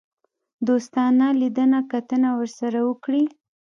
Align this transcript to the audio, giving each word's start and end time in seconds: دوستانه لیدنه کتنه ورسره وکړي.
دوستانه 0.67 1.27
لیدنه 1.39 1.79
کتنه 1.91 2.29
ورسره 2.39 2.79
وکړي. 2.87 3.23